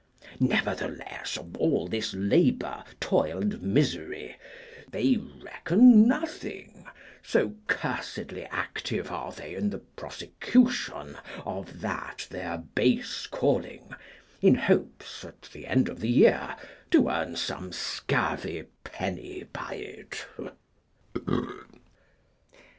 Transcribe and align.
Nevertheless, 0.39 1.37
of 1.37 1.55
all 1.57 1.87
this 1.87 2.11
labour, 2.15 2.83
toil, 2.99 3.37
and 3.37 3.61
misery, 3.61 4.35
they 4.89 5.17
reckon 5.43 6.07
nothing, 6.07 6.87
so 7.21 7.53
cursedly 7.67 8.45
active 8.45 9.09
they 9.35 9.53
are 9.53 9.57
in 9.59 9.69
the 9.69 9.77
prosecution 9.77 11.17
of 11.45 11.81
that 11.81 12.25
their 12.31 12.57
base 12.57 13.27
calling, 13.27 13.93
in 14.41 14.55
hopes, 14.55 15.23
at 15.23 15.43
the 15.53 15.67
end 15.67 15.87
of 15.87 15.99
the 15.99 16.09
year, 16.09 16.55
to 16.89 17.07
earn 17.07 17.35
some 17.35 17.71
scurvy 17.71 18.63
penny 18.83 19.43
by 19.53 19.75
it. 19.75 20.25